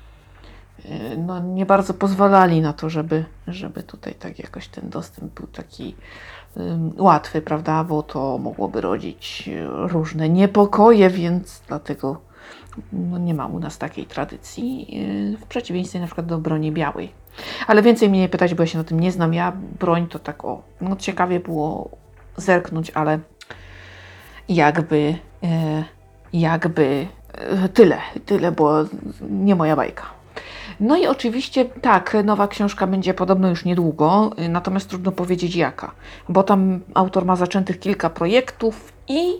no, 1.17 1.39
nie 1.39 1.65
bardzo 1.65 1.93
pozwalali 1.93 2.61
na 2.61 2.73
to, 2.73 2.89
żeby, 2.89 3.25
żeby 3.47 3.83
tutaj 3.83 4.13
tak 4.13 4.39
jakoś 4.39 4.67
ten 4.67 4.89
dostęp 4.89 5.33
był 5.33 5.47
taki 5.47 5.95
łatwy, 6.97 7.41
prawda, 7.41 7.83
bo 7.83 8.03
to 8.03 8.37
mogłoby 8.37 8.81
rodzić 8.81 9.49
różne 9.67 10.29
niepokoje, 10.29 11.09
więc 11.09 11.61
dlatego 11.67 12.21
no 12.93 13.17
nie 13.17 13.33
ma 13.33 13.47
u 13.47 13.59
nas 13.59 13.77
takiej 13.77 14.05
tradycji, 14.05 14.95
yy, 15.31 15.37
w 15.37 15.45
przeciwieństwie 15.45 15.99
na 15.99 16.05
przykład 16.05 16.27
do 16.27 16.37
broni 16.37 16.71
białej. 16.71 17.11
Ale 17.67 17.81
więcej 17.81 18.09
mnie 18.09 18.19
nie 18.19 18.29
pytać, 18.29 18.53
bo 18.53 18.63
ja 18.63 18.67
się 18.67 18.77
na 18.77 18.83
tym 18.83 18.99
nie 18.99 19.11
znam. 19.11 19.33
Ja 19.33 19.53
broń 19.79 20.07
to 20.07 20.19
tak 20.19 20.45
o, 20.45 20.61
no 20.81 20.95
ciekawie 20.95 21.39
było 21.39 21.89
zerknąć, 22.37 22.91
ale 22.91 23.19
jakby, 24.49 25.15
jakby 26.33 27.07
tyle, 27.73 27.97
tyle, 28.25 28.51
bo 28.51 28.85
nie 29.29 29.55
moja 29.55 29.75
bajka. 29.75 30.18
No 30.79 30.97
i 30.97 31.07
oczywiście 31.07 31.65
tak, 31.65 32.17
nowa 32.23 32.47
książka 32.47 32.87
będzie 32.87 33.13
podobno 33.13 33.49
już 33.49 33.65
niedługo, 33.65 34.31
natomiast 34.49 34.89
trudno 34.89 35.11
powiedzieć 35.11 35.55
jaka, 35.55 35.91
bo 36.29 36.43
tam 36.43 36.79
autor 36.93 37.25
ma 37.25 37.35
zaczętych 37.35 37.79
kilka 37.79 38.09
projektów 38.09 38.93
i 39.07 39.33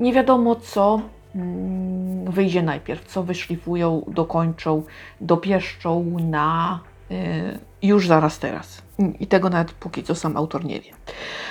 nie 0.00 0.12
wiadomo 0.12 0.56
co 0.56 1.00
Mm, 1.34 2.32
wyjdzie 2.32 2.62
najpierw, 2.62 3.04
co 3.04 3.22
wyszlifują, 3.22 4.04
dokończą, 4.08 4.82
dopieszczą 5.20 6.16
na 6.20 6.80
y, 7.10 7.14
już 7.82 8.06
zaraz 8.06 8.38
teraz. 8.38 8.82
I 9.20 9.26
tego 9.26 9.50
nawet 9.50 9.72
póki 9.72 10.02
co 10.02 10.14
sam 10.14 10.36
autor 10.36 10.64
nie 10.64 10.80
wie. 10.80 10.90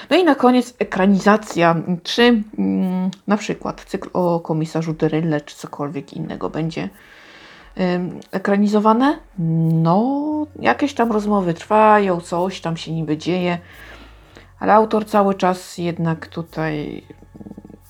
No 0.10 0.18
i 0.18 0.24
na 0.24 0.36
koniec 0.36 0.74
ekranizacja, 0.80 1.76
czy 2.04 2.44
mm, 2.58 3.12
na 3.28 3.38
przykład 3.38 3.86
cykl 3.86 4.10
o 4.14 4.40
komisarzu 4.40 4.94
Deryle, 4.94 5.42
czy 5.42 5.56
cokolwiek 5.56 6.14
innego 6.14 6.50
będzie 6.50 6.90
ekranizowane. 8.32 9.20
No, 9.74 10.32
jakieś 10.60 10.94
tam 10.94 11.12
rozmowy 11.12 11.54
trwają, 11.54 12.22
coś 12.22 12.62
tam 12.62 12.78
się 12.78 12.92
niby 12.92 13.18
dzieje, 13.18 13.58
ale 14.60 14.74
autor 14.74 15.06
cały 15.06 15.36
czas 15.36 15.78
jednak 15.78 16.28
tutaj 16.28 17.04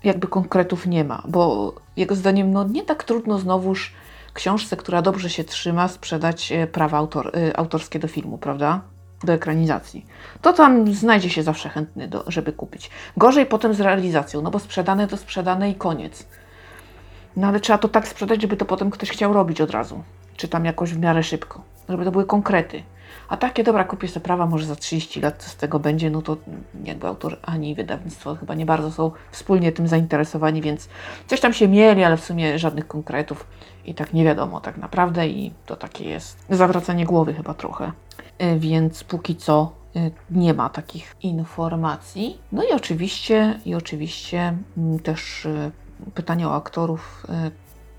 jakby 0.04 0.28
konkretów 0.28 0.88
nie 0.88 1.04
ma, 1.04 1.24
bo 1.28 1.74
jego 1.98 2.16
zdaniem 2.16 2.52
no, 2.52 2.68
nie 2.68 2.84
tak 2.84 3.04
trudno 3.04 3.40
znowuż 3.40 3.94
książce, 4.34 4.78
która 4.78 5.02
dobrze 5.02 5.30
się 5.30 5.44
trzyma, 5.44 5.88
sprzedać 5.88 6.52
e, 6.52 6.68
prawa 6.68 6.98
autor, 6.98 7.32
e, 7.38 7.58
autorskie 7.58 8.00
do 8.00 8.08
filmu, 8.08 8.38
prawda? 8.38 8.82
Do 9.24 9.34
ekranizacji. 9.34 10.06
To 10.42 10.54
tam 10.54 10.94
znajdzie 10.94 11.30
się 11.30 11.44
zawsze 11.44 11.70
chętny, 11.70 12.08
do, 12.08 12.24
żeby 12.28 12.54
kupić. 12.54 12.90
Gorzej 13.18 13.46
potem 13.46 13.74
z 13.74 13.82
realizacją, 13.82 14.42
no 14.42 14.52
bo 14.52 14.60
sprzedane 14.60 15.08
to 15.08 15.18
sprzedane 15.18 15.70
i 15.70 15.76
koniec. 15.76 16.28
No 17.36 17.48
ale 17.48 17.60
trzeba 17.60 17.80
to 17.80 17.88
tak 17.88 18.08
sprzedać, 18.08 18.42
żeby 18.42 18.58
to 18.58 18.66
potem 18.66 18.92
ktoś 18.92 19.10
chciał 19.10 19.34
robić 19.34 19.62
od 19.62 19.72
razu. 19.72 20.04
Czy 20.38 20.48
tam 20.48 20.66
jakoś 20.66 20.94
w 20.94 21.00
miarę 21.00 21.24
szybko. 21.24 21.62
Żeby 21.90 22.06
to 22.06 22.12
były 22.12 22.26
konkrety. 22.26 22.84
A 23.32 23.38
takie, 23.38 23.64
dobra, 23.64 23.84
kupię 23.84 24.08
sobie 24.08 24.24
prawa, 24.24 24.46
może 24.46 24.66
za 24.66 24.76
30 24.76 25.22
lat 25.22 25.44
co 25.44 25.50
z 25.50 25.56
tego 25.56 25.80
będzie, 25.80 26.10
no 26.10 26.22
to 26.22 26.38
jakby 26.84 27.08
autor 27.08 27.38
ani 27.42 27.76
wydawnictwo 27.76 28.36
chyba 28.36 28.54
nie 28.54 28.66
bardzo 28.66 28.92
są 28.92 29.12
wspólnie 29.32 29.72
tym 29.72 29.88
zainteresowani, 29.88 30.62
więc 30.62 30.90
coś 31.28 31.40
tam 31.40 31.54
się 31.54 31.68
mieli, 31.68 32.04
ale 32.04 32.18
w 32.18 32.26
sumie 32.26 32.60
żadnych 32.60 32.88
konkretów 32.88 33.48
i 33.86 33.94
tak 33.94 34.14
nie 34.14 34.24
wiadomo 34.24 34.62
tak 34.62 34.78
naprawdę 34.78 35.28
i 35.28 35.52
to 35.66 35.76
takie 35.76 36.10
jest 36.10 36.46
zawracanie 36.50 37.06
głowy 37.06 37.34
chyba 37.34 37.54
trochę. 37.54 37.92
E, 38.38 38.60
więc 38.60 39.04
póki 39.04 39.36
co 39.36 39.72
y, 39.96 40.12
nie 40.32 40.54
ma 40.54 40.70
takich 40.70 41.16
informacji. 41.22 42.38
No 42.52 42.64
i 42.64 42.72
oczywiście, 42.72 43.60
i 43.66 43.76
oczywiście 43.76 44.58
mm, 44.78 45.00
też 45.00 45.46
y, 45.46 45.72
pytanie 46.16 46.48
o 46.48 46.56
aktorów. 46.56 47.26
y, 47.48 47.52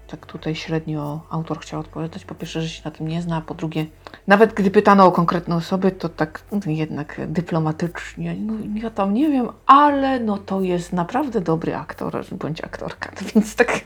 Tak 0.06 0.26
tutaj 0.26 0.54
średnio 0.54 1.20
autor 1.30 1.60
chciał 1.60 1.80
odpowiadać. 1.80 2.24
Po 2.24 2.34
pierwsze, 2.34 2.62
że 2.62 2.68
się 2.68 2.82
na 2.84 2.90
tym 2.90 3.08
nie 3.08 3.22
zna, 3.22 3.36
a 3.36 3.40
po 3.40 3.54
drugie, 3.54 3.86
nawet 4.26 4.54
gdy 4.54 4.70
pytano 4.70 5.06
o 5.06 5.12
konkretne 5.12 5.56
osoby, 5.56 5.90
to 5.92 6.08
tak 6.08 6.40
no, 6.52 6.58
jednak 6.66 7.20
dyplomatycznie, 7.26 8.34
no 8.34 8.52
ja 8.74 8.90
tam 8.90 9.14
nie 9.14 9.28
wiem, 9.30 9.48
ale 9.66 10.20
no 10.20 10.38
to 10.38 10.60
jest 10.60 10.92
naprawdę 10.92 11.40
dobry 11.40 11.76
aktor 11.76 12.24
bądź 12.32 12.60
aktorka. 12.64 13.10
Więc 13.34 13.54
tak 13.56 13.80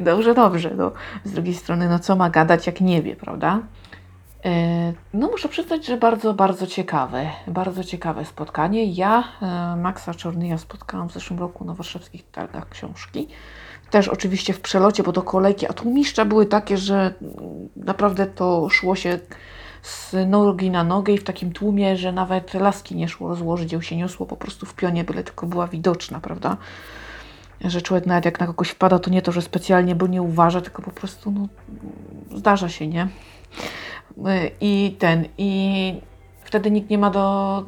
dobrze, 0.00 0.34
dobrze. 0.34 0.70
No. 0.76 0.92
Z 1.24 1.32
drugiej 1.32 1.54
strony, 1.54 1.88
no 1.88 1.98
co 1.98 2.16
ma 2.16 2.30
gadać, 2.30 2.66
jak 2.66 2.80
nie 2.80 3.02
wie, 3.02 3.16
prawda? 3.16 3.60
E, 4.44 4.92
No 5.14 5.28
muszę 5.28 5.48
przyznać, 5.48 5.86
że 5.86 5.96
bardzo, 5.96 6.34
bardzo 6.34 6.66
ciekawe, 6.66 7.26
bardzo 7.46 7.84
ciekawe 7.84 8.24
spotkanie. 8.24 8.84
Ja 8.84 9.24
e, 9.42 9.76
Maxa 9.76 10.14
Czornyja 10.14 10.58
spotkałam 10.58 11.08
w 11.08 11.12
zeszłym 11.12 11.38
roku 11.38 11.64
na 11.64 11.74
warszawskich 11.74 12.30
targach 12.30 12.68
książki. 12.68 13.28
Też 13.90 14.08
oczywiście 14.08 14.52
w 14.52 14.60
przelocie, 14.60 15.02
bo 15.02 15.12
do 15.12 15.22
kolejki, 15.22 15.66
a 15.66 15.72
tłumiszcza 15.72 16.24
były 16.24 16.46
takie, 16.46 16.76
że 16.78 17.14
naprawdę 17.76 18.26
to 18.26 18.68
szło 18.68 18.96
się 18.96 19.18
z 19.82 20.14
nogi 20.26 20.70
na 20.70 20.84
nogę 20.84 21.12
i 21.12 21.18
w 21.18 21.24
takim 21.24 21.52
tłumie, 21.52 21.96
że 21.96 22.12
nawet 22.12 22.54
laski 22.54 22.96
nie 22.96 23.08
szło 23.08 23.28
rozłożyć, 23.28 23.72
ją 23.72 23.80
się 23.80 23.96
niosło 23.96 24.26
po 24.26 24.36
prostu 24.36 24.66
w 24.66 24.74
pionie, 24.74 25.04
byle 25.04 25.24
tylko 25.24 25.46
była 25.46 25.66
widoczna, 25.66 26.20
prawda? 26.20 26.56
Że 27.60 27.82
człowiek 27.82 28.06
nawet 28.06 28.24
jak 28.24 28.40
na 28.40 28.46
kogoś 28.46 28.68
wpada, 28.68 28.98
to 28.98 29.10
nie 29.10 29.22
to, 29.22 29.32
że 29.32 29.42
specjalnie, 29.42 29.94
bo 29.94 30.06
nie 30.06 30.22
uważa, 30.22 30.60
tylko 30.60 30.82
po 30.82 30.90
prostu 30.90 31.30
no, 31.30 31.48
zdarza 32.38 32.68
się, 32.68 32.86
nie? 32.86 33.08
I 34.60 34.96
ten, 34.98 35.24
i 35.38 36.00
wtedy 36.44 36.70
nikt 36.70 36.90
nie 36.90 36.98
ma 36.98 37.10
do 37.10 37.64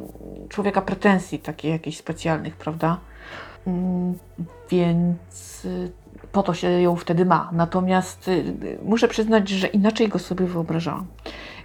człowieka 0.48 0.82
pretensji 0.82 1.38
takich 1.38 1.70
jakichś 1.70 1.96
specjalnych, 1.96 2.56
prawda? 2.56 2.98
Mm, 3.66 4.14
Więc 4.70 5.64
y, 5.64 5.92
po 6.32 6.42
to 6.42 6.54
się 6.54 6.70
ją 6.70 6.96
wtedy 6.96 7.24
ma. 7.24 7.50
Natomiast 7.52 8.28
y, 8.28 8.78
muszę 8.84 9.08
przyznać, 9.08 9.48
że 9.48 9.66
inaczej 9.66 10.08
go 10.08 10.18
sobie 10.18 10.46
wyobrażałam. 10.46 11.06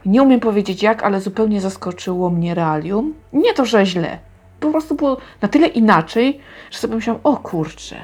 Nie 0.06 0.24
umiem 0.24 0.40
powiedzieć 0.40 0.84
jak, 0.84 1.04
ale 1.04 1.22
zupełnie 1.22 1.62
zaskoczyło 1.62 2.30
mnie 2.30 2.56
realium. 2.56 3.14
Nie 3.34 3.54
to, 3.54 3.66
że 3.66 3.86
źle. 3.86 4.20
Po 4.60 4.72
prostu 4.72 4.96
było 4.96 5.18
na 5.42 5.48
tyle 5.48 5.68
inaczej, 5.68 6.40
że 6.72 6.80
sobie 6.80 6.96
myślałam, 6.96 7.22
o 7.24 7.38
kurczę, 7.38 7.96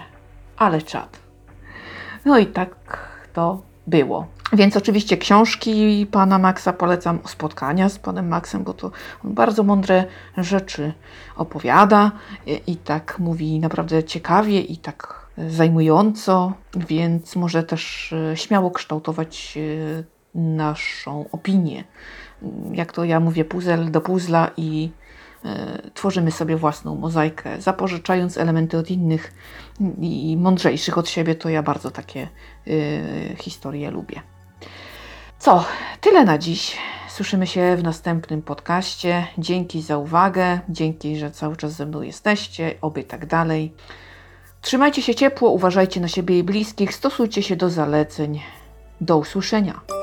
ale 0.58 0.82
czad. 0.82 1.20
No 2.25 2.38
i 2.38 2.46
tak 2.46 2.75
to 3.34 3.62
było. 3.87 4.27
Więc 4.53 4.77
oczywiście 4.77 5.17
książki 5.17 6.07
pana 6.11 6.39
Maxa 6.39 6.73
polecam, 6.73 7.19
spotkania 7.25 7.89
z 7.89 7.99
panem 7.99 8.27
Maxem, 8.27 8.63
bo 8.63 8.73
to 8.73 8.91
on 9.25 9.33
bardzo 9.33 9.63
mądre 9.63 10.05
rzeczy 10.37 10.93
opowiada 11.35 12.11
i, 12.45 12.61
i 12.71 12.77
tak 12.77 13.19
mówi 13.19 13.59
naprawdę 13.59 14.03
ciekawie 14.03 14.61
i 14.61 14.77
tak 14.77 15.25
zajmująco, 15.37 16.53
więc 16.75 17.35
może 17.35 17.63
też 17.63 18.13
e, 18.13 18.37
śmiało 18.37 18.71
kształtować 18.71 19.57
e, 19.57 20.03
naszą 20.35 21.25
opinię. 21.31 21.83
Jak 22.71 22.91
to 22.91 23.03
ja 23.03 23.19
mówię, 23.19 23.45
puzzle 23.45 23.85
do 23.85 24.01
puzzla 24.01 24.51
i 24.57 24.91
tworzymy 25.93 26.31
sobie 26.31 26.57
własną 26.57 26.95
mozaikę, 26.95 27.61
zapożyczając 27.61 28.37
elementy 28.37 28.77
od 28.77 28.91
innych 28.91 29.33
i 30.01 30.37
mądrzejszych 30.39 30.97
od 30.97 31.09
siebie, 31.09 31.35
to 31.35 31.49
ja 31.49 31.63
bardzo 31.63 31.91
takie 31.91 32.27
y, 32.67 33.35
historie 33.39 33.91
lubię. 33.91 34.21
Co, 35.39 35.65
tyle 36.01 36.25
na 36.25 36.37
dziś. 36.37 36.77
Słyszymy 37.09 37.47
się 37.47 37.75
w 37.75 37.83
następnym 37.83 38.41
podcaście. 38.41 39.27
Dzięki 39.37 39.81
za 39.81 39.98
uwagę, 39.98 40.59
dzięki, 40.70 41.17
że 41.17 41.31
cały 41.31 41.55
czas 41.55 41.72
ze 41.72 41.85
mną 41.85 42.01
jesteście, 42.01 42.75
oby 42.81 43.03
tak 43.03 43.25
dalej. 43.25 43.74
Trzymajcie 44.61 45.01
się 45.01 45.15
ciepło, 45.15 45.50
uważajcie 45.50 46.01
na 46.01 46.07
siebie 46.07 46.39
i 46.39 46.43
bliskich, 46.43 46.93
stosujcie 46.93 47.43
się 47.43 47.55
do 47.55 47.70
zaleceń. 47.70 48.41
Do 49.01 49.17
usłyszenia. 49.17 49.95